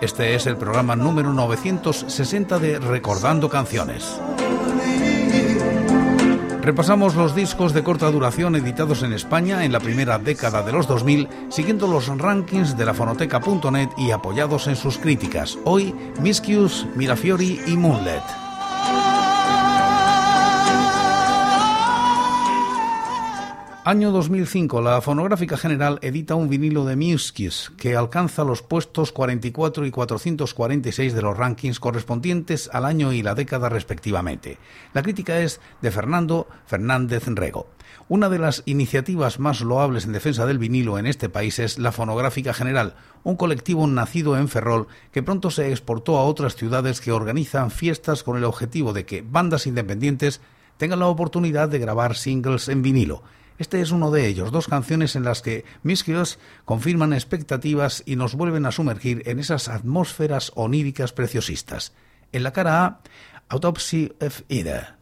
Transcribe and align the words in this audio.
Este 0.00 0.34
es 0.34 0.46
el 0.46 0.56
programa 0.56 0.94
número 0.94 1.32
960 1.32 2.58
de 2.58 2.78
Recordando 2.78 3.48
Canciones. 3.48 4.20
Repasamos 6.60 7.14
los 7.14 7.34
discos 7.34 7.72
de 7.72 7.82
corta 7.82 8.10
duración 8.10 8.56
editados 8.56 9.02
en 9.02 9.12
España 9.12 9.64
en 9.64 9.72
la 9.72 9.80
primera 9.80 10.18
década 10.18 10.62
de 10.62 10.72
los 10.72 10.86
2000, 10.86 11.28
siguiendo 11.48 11.86
los 11.86 12.08
rankings 12.08 12.76
de 12.76 12.84
la 12.84 12.92
fonoteca.net 12.92 13.88
y 13.96 14.10
apoyados 14.10 14.66
en 14.66 14.76
sus 14.76 14.98
críticas. 14.98 15.58
Hoy, 15.64 15.94
Mischius, 16.20 16.86
Mirafiori 16.94 17.60
y 17.66 17.76
Moonlet. 17.76 18.45
Año 23.88 24.10
2005, 24.10 24.80
la 24.82 25.00
Fonográfica 25.00 25.56
General 25.56 26.00
edita 26.02 26.34
un 26.34 26.48
vinilo 26.48 26.84
de 26.84 26.96
Muskis 26.96 27.70
que 27.76 27.94
alcanza 27.94 28.42
los 28.42 28.60
puestos 28.60 29.12
44 29.12 29.86
y 29.86 29.92
446 29.92 31.14
de 31.14 31.22
los 31.22 31.36
rankings 31.36 31.78
correspondientes 31.78 32.68
al 32.72 32.84
año 32.84 33.12
y 33.12 33.22
la 33.22 33.36
década 33.36 33.68
respectivamente. 33.68 34.58
La 34.92 35.04
crítica 35.04 35.38
es 35.38 35.60
de 35.82 35.92
Fernando 35.92 36.48
Fernández 36.66 37.28
Rego. 37.28 37.68
Una 38.08 38.28
de 38.28 38.40
las 38.40 38.64
iniciativas 38.66 39.38
más 39.38 39.60
loables 39.60 40.04
en 40.04 40.14
defensa 40.14 40.46
del 40.46 40.58
vinilo 40.58 40.98
en 40.98 41.06
este 41.06 41.28
país 41.28 41.60
es 41.60 41.78
la 41.78 41.92
Fonográfica 41.92 42.52
General, 42.52 42.96
un 43.22 43.36
colectivo 43.36 43.86
nacido 43.86 44.36
en 44.36 44.48
Ferrol 44.48 44.88
que 45.12 45.22
pronto 45.22 45.52
se 45.52 45.70
exportó 45.70 46.18
a 46.18 46.24
otras 46.24 46.56
ciudades 46.56 47.00
que 47.00 47.12
organizan 47.12 47.70
fiestas 47.70 48.24
con 48.24 48.36
el 48.36 48.42
objetivo 48.42 48.92
de 48.92 49.06
que 49.06 49.22
bandas 49.22 49.68
independientes 49.68 50.40
tengan 50.76 50.98
la 50.98 51.06
oportunidad 51.06 51.68
de 51.68 51.78
grabar 51.78 52.16
singles 52.16 52.68
en 52.68 52.82
vinilo. 52.82 53.22
Este 53.58 53.80
es 53.80 53.90
uno 53.90 54.10
de 54.10 54.26
ellos, 54.26 54.52
dos 54.52 54.68
canciones 54.68 55.16
en 55.16 55.24
las 55.24 55.40
que 55.40 55.64
Mischios 55.82 56.38
confirman 56.64 57.12
expectativas 57.12 58.02
y 58.06 58.16
nos 58.16 58.34
vuelven 58.34 58.66
a 58.66 58.72
sumergir 58.72 59.22
en 59.26 59.38
esas 59.38 59.68
atmósferas 59.68 60.52
oníricas 60.54 61.12
preciosistas. 61.12 61.92
En 62.32 62.42
la 62.42 62.52
cara 62.52 62.84
A, 62.84 63.00
Autopsy 63.48 64.12
of 64.20 64.42
Ida. 64.48 64.95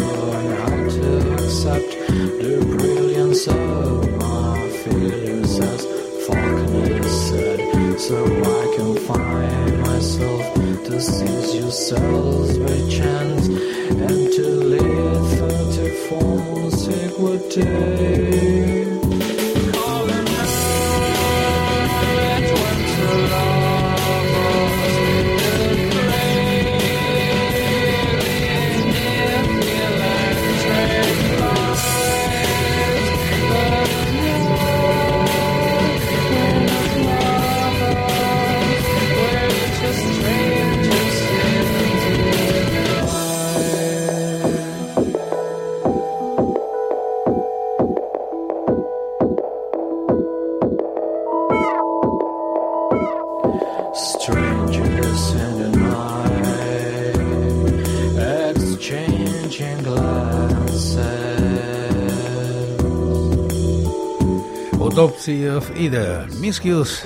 joy 0.00 0.42
how 0.60 0.76
to 0.96 1.34
accept 1.34 1.90
the 2.42 2.54
brilliance 2.72 3.46
of 3.48 4.10
my 4.18 4.68
failures 4.82 5.58
as 5.60 5.80
Faulkner 6.24 7.02
said 7.08 8.00
so 8.00 8.18
I 8.60 8.76
can 8.76 8.92
find 9.08 9.80
myself 9.82 10.42
to 10.86 11.00
seize 11.00 11.54
yourselves 11.54 12.58
by 12.58 12.78
chance 12.98 13.46
and 13.48 14.32
to 14.36 14.46
live 14.74 15.24
through 15.34 15.66
to 15.76 15.86
forsake 16.08 17.18
what 17.18 17.50
take 17.50 18.89
Autopsy 64.80 65.46
of 65.46 65.70
Ida, 65.76 66.26
Miscues 66.40 67.04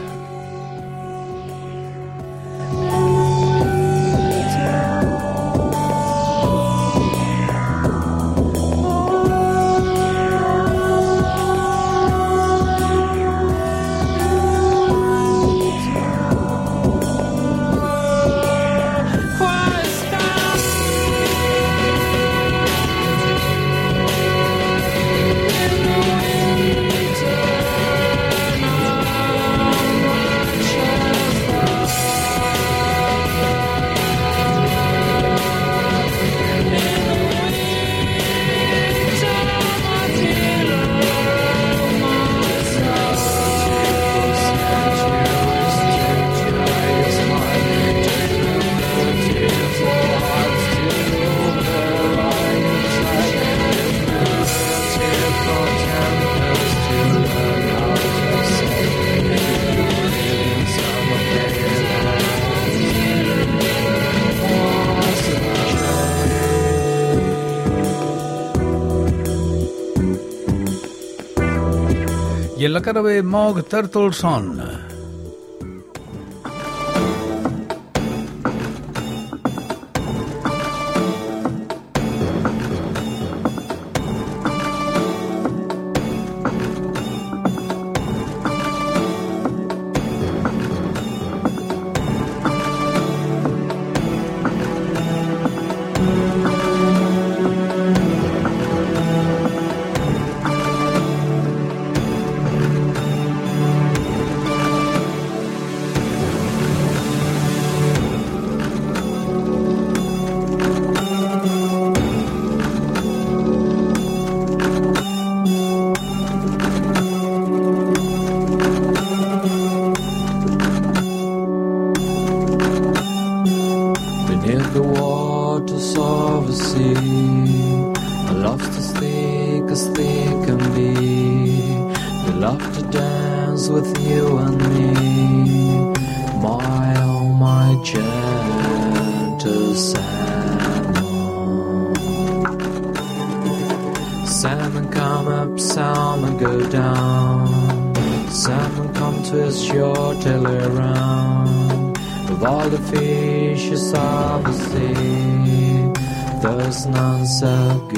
la 72.75 72.81
cara 72.83 73.03
de 73.03 73.23
Mog 73.23 73.63
Turtleson. 73.69 74.84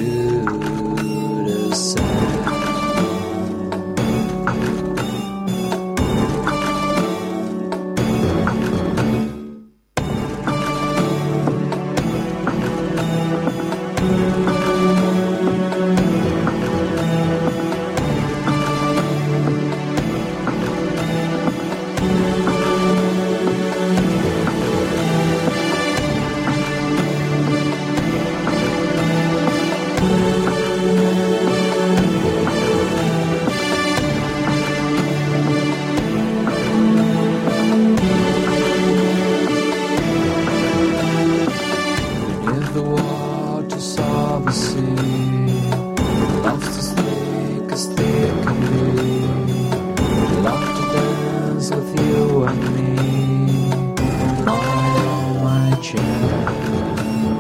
you. 0.06 0.86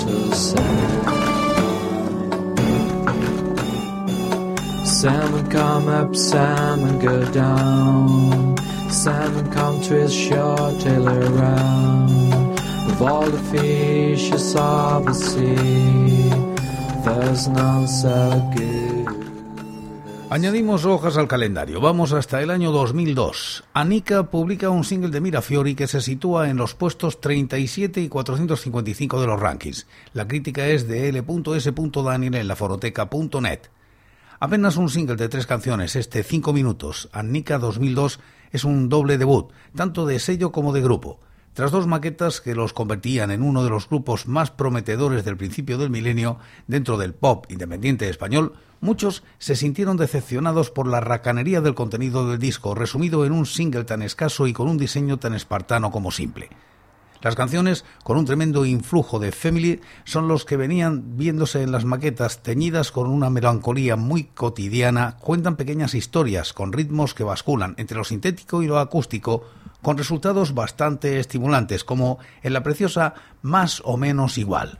to 0.00 0.34
Sam. 0.34 1.06
Salmon 4.84 5.50
come 5.50 5.88
up, 5.88 6.14
salmon 6.14 6.98
go 6.98 7.24
down. 7.32 8.56
Salmon 8.90 9.50
come 9.52 9.80
to 9.82 9.94
his 9.94 10.14
shore, 10.14 10.72
tail 10.80 11.08
around. 11.08 12.58
Of 12.90 13.02
all 13.02 13.26
the 13.26 13.42
fishes 13.52 14.54
of 14.56 15.04
the 15.04 15.14
sea, 15.14 16.30
there's 17.04 17.48
none 17.48 17.86
so 17.86 18.50
good. 18.56 18.75
Añadimos 20.36 20.84
hojas 20.84 21.16
al 21.16 21.28
calendario. 21.28 21.80
Vamos 21.80 22.12
hasta 22.12 22.42
el 22.42 22.50
año 22.50 22.70
2002. 22.70 23.64
Anika 23.72 24.30
publica 24.30 24.68
un 24.68 24.84
single 24.84 25.08
de 25.08 25.22
Mirafiori 25.22 25.74
que 25.74 25.86
se 25.86 26.02
sitúa 26.02 26.50
en 26.50 26.58
los 26.58 26.74
puestos 26.74 27.22
37 27.22 28.02
y 28.02 28.10
455 28.10 29.18
de 29.18 29.26
los 29.26 29.40
rankings. 29.40 29.86
La 30.12 30.28
crítica 30.28 30.66
es 30.66 30.86
de 30.86 31.08
L.S. 31.08 31.72
Daniel 32.04 32.34
en 32.34 32.48
laforoteca.net. 32.48 33.60
Apenas 34.38 34.76
un 34.76 34.90
single 34.90 35.16
de 35.16 35.30
tres 35.30 35.46
canciones, 35.46 35.96
este 35.96 36.22
5 36.22 36.52
minutos, 36.52 37.08
Anika 37.12 37.56
2002, 37.56 38.20
es 38.52 38.64
un 38.64 38.90
doble 38.90 39.16
debut, 39.16 39.50
tanto 39.74 40.04
de 40.04 40.18
sello 40.18 40.52
como 40.52 40.74
de 40.74 40.82
grupo. 40.82 41.18
Tras 41.56 41.70
dos 41.70 41.86
maquetas 41.86 42.42
que 42.42 42.54
los 42.54 42.74
convertían 42.74 43.30
en 43.30 43.42
uno 43.42 43.64
de 43.64 43.70
los 43.70 43.88
grupos 43.88 44.28
más 44.28 44.50
prometedores 44.50 45.24
del 45.24 45.38
principio 45.38 45.78
del 45.78 45.88
milenio 45.88 46.36
dentro 46.66 46.98
del 46.98 47.14
pop 47.14 47.46
independiente 47.48 48.10
español, 48.10 48.52
muchos 48.82 49.22
se 49.38 49.56
sintieron 49.56 49.96
decepcionados 49.96 50.70
por 50.70 50.86
la 50.86 51.00
racanería 51.00 51.62
del 51.62 51.74
contenido 51.74 52.28
del 52.28 52.38
disco, 52.38 52.74
resumido 52.74 53.24
en 53.24 53.32
un 53.32 53.46
single 53.46 53.84
tan 53.84 54.02
escaso 54.02 54.46
y 54.46 54.52
con 54.52 54.68
un 54.68 54.76
diseño 54.76 55.16
tan 55.16 55.32
espartano 55.32 55.90
como 55.90 56.10
simple. 56.10 56.50
Las 57.26 57.34
canciones, 57.34 57.84
con 58.04 58.18
un 58.18 58.24
tremendo 58.24 58.64
influjo 58.64 59.18
de 59.18 59.32
Family, 59.32 59.80
son 60.04 60.28
los 60.28 60.44
que 60.44 60.56
venían 60.56 61.16
viéndose 61.16 61.60
en 61.62 61.72
las 61.72 61.84
maquetas, 61.84 62.40
teñidas 62.40 62.92
con 62.92 63.08
una 63.08 63.30
melancolía 63.30 63.96
muy 63.96 64.26
cotidiana, 64.32 65.16
cuentan 65.18 65.56
pequeñas 65.56 65.94
historias 65.94 66.52
con 66.52 66.72
ritmos 66.72 67.14
que 67.14 67.24
basculan 67.24 67.74
entre 67.78 67.96
lo 67.96 68.04
sintético 68.04 68.62
y 68.62 68.68
lo 68.68 68.78
acústico, 68.78 69.42
con 69.82 69.98
resultados 69.98 70.54
bastante 70.54 71.18
estimulantes, 71.18 71.82
como 71.82 72.20
en 72.44 72.52
la 72.52 72.62
preciosa 72.62 73.14
Más 73.42 73.82
o 73.84 73.96
menos 73.96 74.38
igual. 74.38 74.78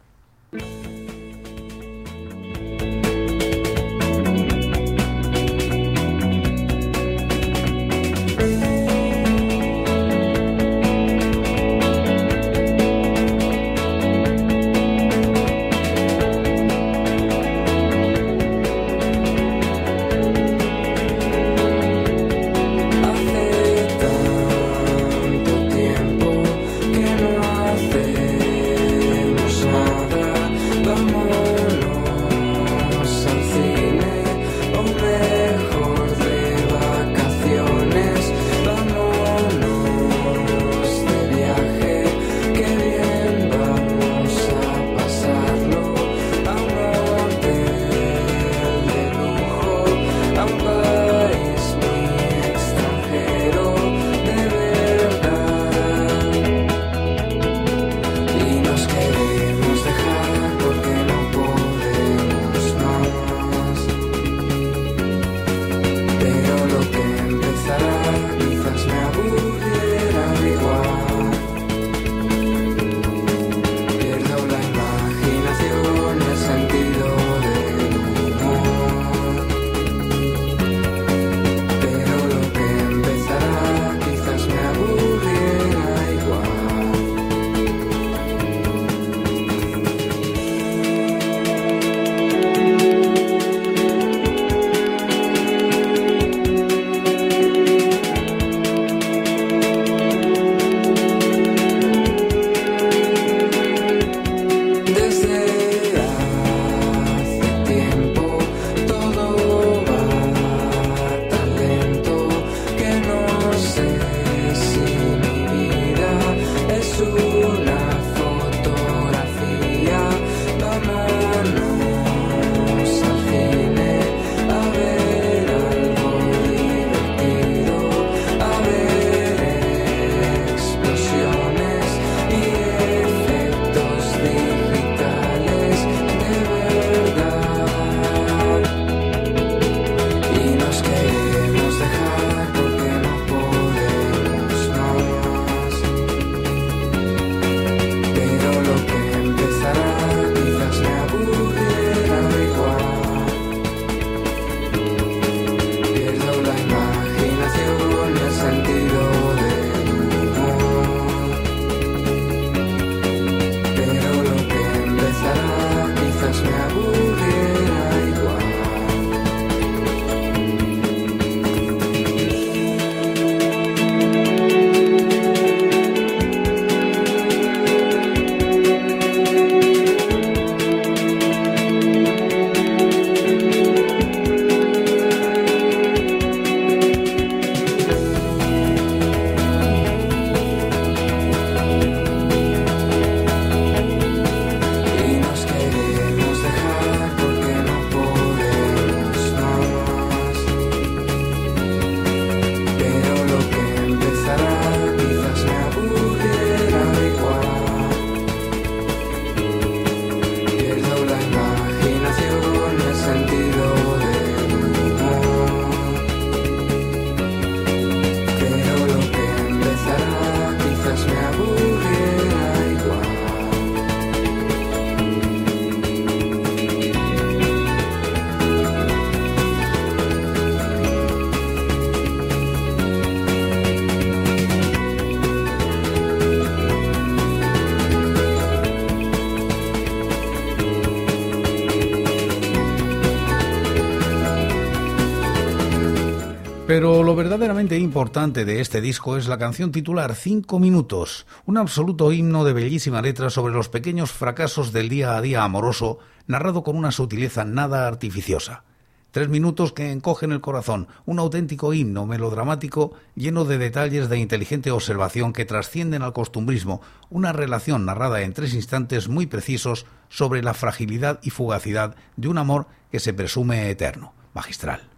Verdaderamente 247.47 247.79
importante 247.79 248.45
de 248.45 248.61
este 248.61 248.81
disco 248.81 249.17
es 249.17 249.29
la 249.29 249.39
canción 249.39 249.71
titular 249.71 250.17
Cinco 250.17 250.59
Minutos, 250.59 251.27
un 251.45 251.59
absoluto 251.59 252.11
himno 252.11 252.43
de 252.43 252.53
bellísima 252.53 253.01
letra 253.03 253.31
sobre 253.31 253.55
los 253.55 253.69
pequeños 253.69 254.11
fracasos 254.11 254.73
del 254.73 254.89
día 254.89 255.17
a 255.17 255.21
día 255.21 255.45
amoroso, 255.45 256.01
narrado 256.27 256.65
con 256.65 256.77
una 256.77 256.91
sutileza 256.91 257.45
nada 257.45 257.87
artificiosa. 257.87 258.65
Tres 259.13 259.29
minutos 259.29 259.73
que 259.73 259.93
encogen 259.93 260.33
el 260.33 260.41
corazón, 260.41 260.89
un 261.05 261.21
auténtico 261.21 261.73
himno 261.73 262.05
melodramático 262.05 262.95
lleno 263.15 263.45
de 263.45 263.59
detalles 263.59 264.09
de 264.09 264.19
inteligente 264.19 264.73
observación 264.73 265.33
que 265.33 265.45
trascienden 265.45 266.03
al 266.03 266.13
costumbrismo, 266.13 266.81
una 267.11 267.33
relación 267.33 267.85
narrada 267.85 268.23
en 268.23 268.33
tres 268.33 268.55
instantes 268.55 269.09
muy 269.09 269.27
precisos 269.27 269.87
sobre 270.09 270.43
la 270.43 270.53
fragilidad 270.53 271.21
y 271.23 271.31
fugacidad 271.31 271.95
de 272.17 272.27
un 272.27 272.39
amor 272.39 272.67
que 272.91 272.99
se 272.99 273.15
presume 273.15 273.71
eterno. 273.71 274.15
Magistral. 274.35 274.96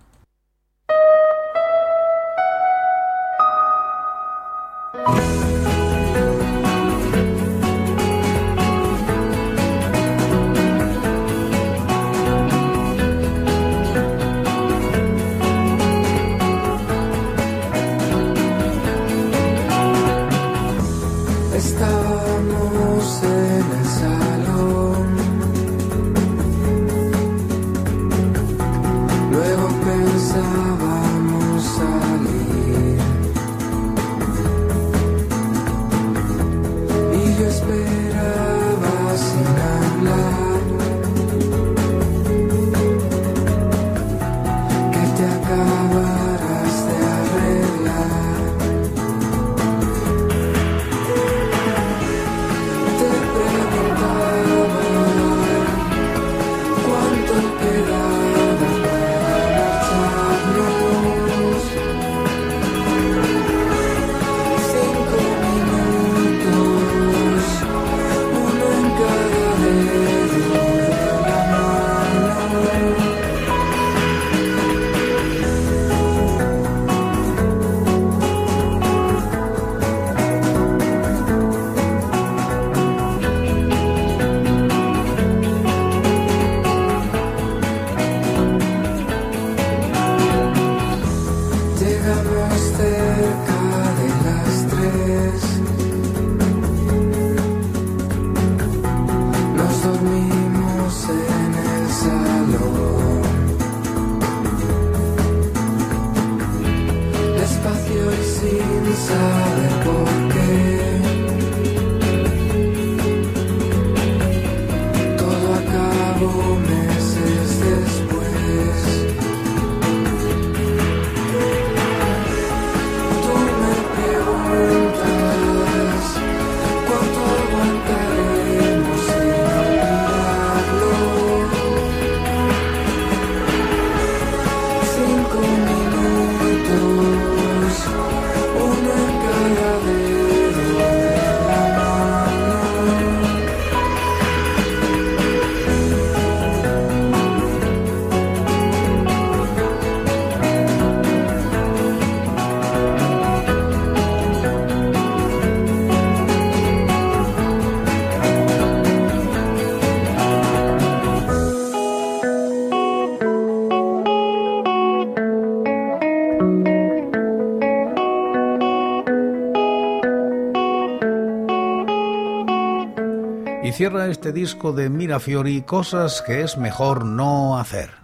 Cierra 173.79 174.09
este 174.09 174.33
disco 174.33 174.73
de 174.73 174.91
Mirafiori 174.91 175.63
cosas 175.63 176.21
que 176.23 176.41
es 176.41 176.59
mejor 176.59 177.05
no 177.05 177.61
hacer. 177.61 177.98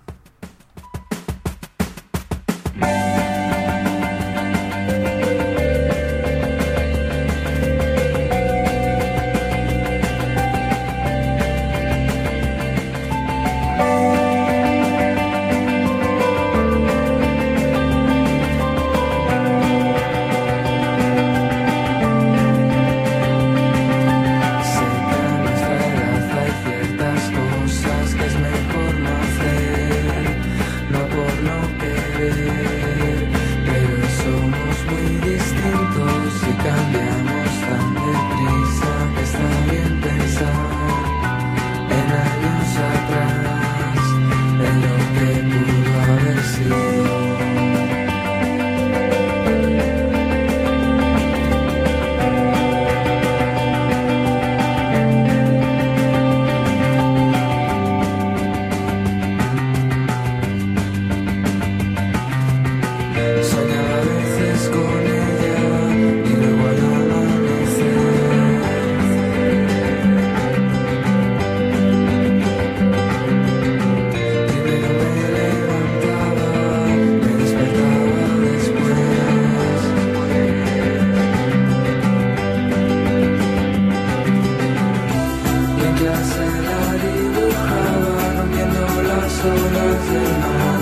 working 89.84 90.42
on 90.44 90.73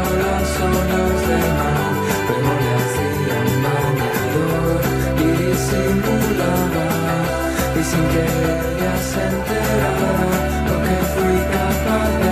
Las 0.00 0.50
ollas 0.68 1.18
de 1.28 1.40
mal, 1.58 1.94
pues 2.26 2.40
no 2.46 2.52
me 2.60 2.70
hacía 2.78 3.38
maniador 3.64 4.80
y 5.18 5.28
disimulada, 5.42 6.88
y 7.78 7.82
sin 7.90 8.04
que 8.12 8.22
ella 8.50 8.94
se 9.10 9.22
enterara 9.32 10.12
lo 10.66 10.76
que 10.84 10.96
fui 11.12 11.36
capaz 11.52 12.10
de. 12.18 12.29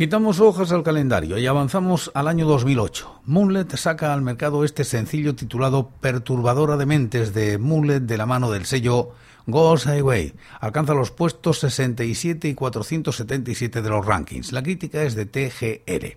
Quitamos 0.00 0.40
hojas 0.40 0.72
al 0.72 0.82
calendario 0.82 1.36
y 1.36 1.46
avanzamos 1.46 2.10
al 2.14 2.26
año 2.26 2.46
2008. 2.46 3.20
Moonlet 3.26 3.76
saca 3.76 4.14
al 4.14 4.22
mercado 4.22 4.64
este 4.64 4.84
sencillo 4.84 5.34
titulado 5.34 5.90
Perturbadora 6.00 6.78
de 6.78 6.86
Mentes 6.86 7.34
de 7.34 7.58
Moonlet 7.58 8.04
de 8.04 8.16
la 8.16 8.24
mano 8.24 8.50
del 8.50 8.64
sello 8.64 9.10
Goes 9.46 9.84
Highway. 9.84 10.32
Alcanza 10.58 10.94
los 10.94 11.10
puestos 11.10 11.58
67 11.58 12.48
y 12.48 12.54
477 12.54 13.82
de 13.82 13.90
los 13.90 14.06
rankings. 14.06 14.52
La 14.52 14.62
crítica 14.62 15.02
es 15.02 15.14
de 15.14 15.26
TGR. 15.26 16.16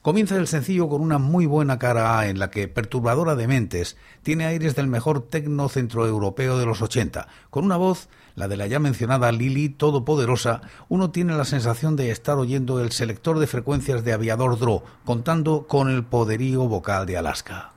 Comienza 0.00 0.36
el 0.36 0.46
sencillo 0.46 0.88
con 0.88 1.02
una 1.02 1.18
muy 1.18 1.44
buena 1.44 1.78
cara 1.78 2.18
A 2.18 2.28
en 2.30 2.38
la 2.38 2.50
que 2.50 2.68
Perturbadora 2.68 3.36
de 3.36 3.46
Mentes 3.46 3.98
tiene 4.22 4.46
aires 4.46 4.74
del 4.74 4.86
mejor 4.86 5.28
tecno 5.28 5.68
centroeuropeo 5.68 6.56
de 6.56 6.64
los 6.64 6.80
80, 6.80 7.28
con 7.50 7.66
una 7.66 7.76
voz 7.76 8.08
la 8.40 8.48
de 8.48 8.56
la 8.56 8.66
ya 8.66 8.80
mencionada 8.80 9.30
Lili 9.30 9.68
Todopoderosa, 9.68 10.62
uno 10.88 11.10
tiene 11.10 11.36
la 11.36 11.44
sensación 11.44 11.94
de 11.94 12.10
estar 12.10 12.38
oyendo 12.38 12.80
el 12.80 12.90
selector 12.90 13.38
de 13.38 13.46
frecuencias 13.46 14.02
de 14.02 14.14
Aviador 14.14 14.58
Dro, 14.58 14.82
contando 15.04 15.66
con 15.68 15.90
el 15.90 16.02
poderío 16.04 16.66
vocal 16.66 17.06
de 17.06 17.18
Alaska. 17.18 17.72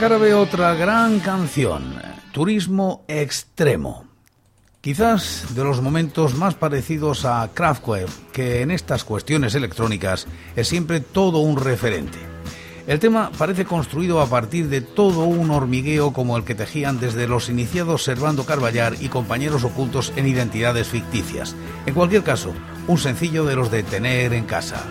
Cara 0.00 0.16
otra 0.38 0.72
gran 0.72 1.20
canción, 1.20 1.94
Turismo 2.32 3.04
Extremo. 3.06 4.06
Quizás 4.80 5.54
de 5.54 5.62
los 5.62 5.82
momentos 5.82 6.34
más 6.34 6.54
parecidos 6.54 7.26
a 7.26 7.50
Kraftwerk, 7.52 8.08
que 8.32 8.62
en 8.62 8.70
estas 8.70 9.04
cuestiones 9.04 9.54
electrónicas 9.54 10.26
es 10.56 10.68
siempre 10.68 11.00
todo 11.00 11.40
un 11.40 11.58
referente. 11.58 12.18
El 12.86 12.98
tema 12.98 13.30
parece 13.36 13.66
construido 13.66 14.22
a 14.22 14.26
partir 14.26 14.70
de 14.70 14.80
todo 14.80 15.24
un 15.24 15.50
hormigueo 15.50 16.14
como 16.14 16.38
el 16.38 16.44
que 16.44 16.54
tejían 16.54 16.98
desde 16.98 17.28
los 17.28 17.50
iniciados 17.50 18.02
Servando 18.02 18.46
Carballar 18.46 18.94
y 19.00 19.10
compañeros 19.10 19.64
ocultos 19.64 20.14
en 20.16 20.26
identidades 20.26 20.88
ficticias. 20.88 21.54
En 21.84 21.92
cualquier 21.92 22.22
caso, 22.22 22.54
un 22.88 22.96
sencillo 22.96 23.44
de 23.44 23.54
los 23.54 23.70
de 23.70 23.82
tener 23.82 24.32
en 24.32 24.46
casa. 24.46 24.82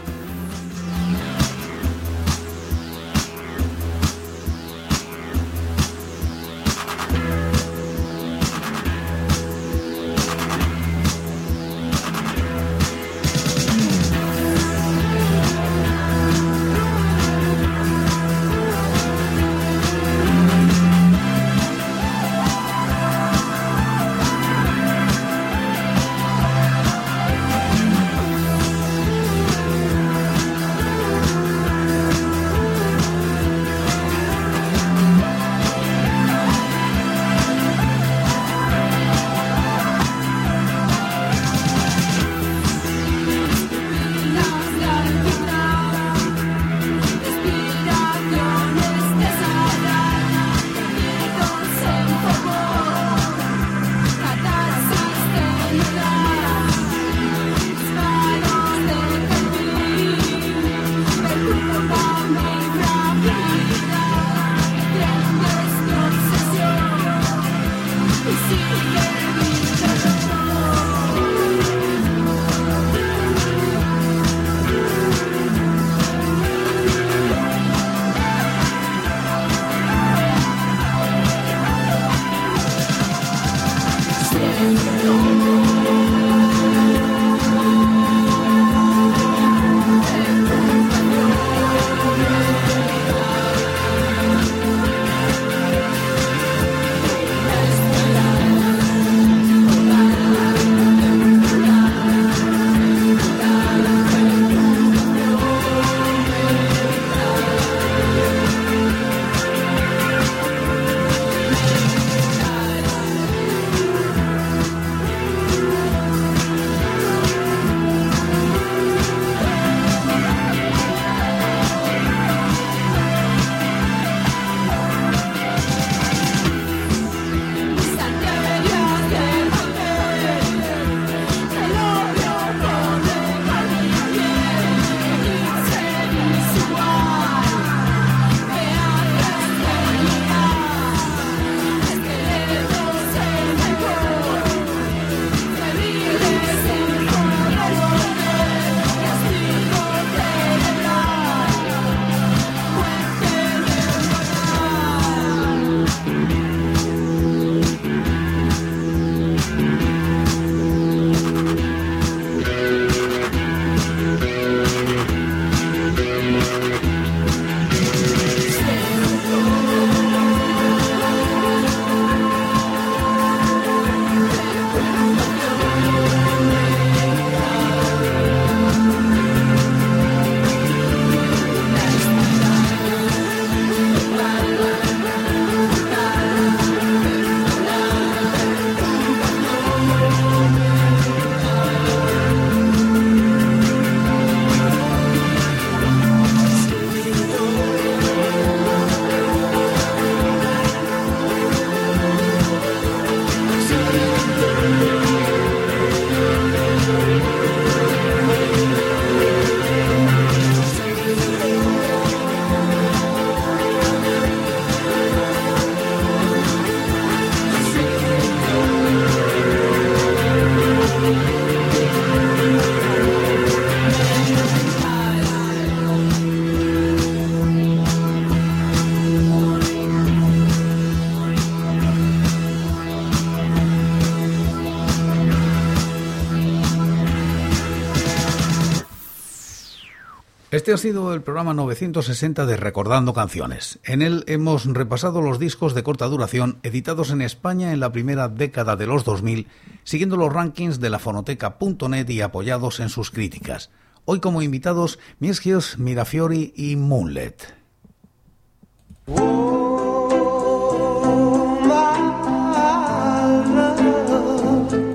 Este 240.70 240.88
ha 240.88 240.92
sido 240.92 241.16
el 241.16 241.24
programa 241.24 241.56
960 241.56 242.46
de 242.46 242.56
Recordando 242.56 243.16
Canciones. 243.16 243.80
En 243.84 244.04
él 244.04 244.24
hemos 244.28 244.66
repasado 244.66 245.20
los 245.20 245.40
discos 245.40 245.74
de 245.74 245.82
corta 245.82 246.06
duración 246.06 246.60
editados 246.62 247.10
en 247.10 247.24
España 247.24 247.74
en 247.74 247.80
la 247.80 247.92
primera 247.92 248.30
década 248.30 248.76
de 248.76 248.86
los 248.86 249.04
2000, 249.04 249.48
siguiendo 249.84 250.16
los 250.16 250.32
rankings 250.32 250.80
de 250.80 250.92
la 250.92 251.00
fonoteca.net 251.00 252.08
y 252.10 252.22
apoyados 252.22 252.80
en 252.82 252.90
sus 252.90 253.10
críticas. 253.10 253.72
Hoy 254.06 254.20
como 254.20 254.44
invitados 254.44 255.00
Miesgios, 255.18 255.80
Mirafiori 255.80 256.54
y 256.56 256.76
Moonlet. 256.76 257.52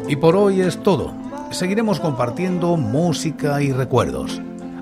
Y 0.07 0.15
por 0.15 0.37
hoy 0.37 0.61
es 0.61 0.81
todo. 0.85 1.13
Seguiremos 1.51 1.99
compartiendo 1.99 2.77
música 2.77 3.61
y 3.61 3.73
recuerdos 3.73 4.41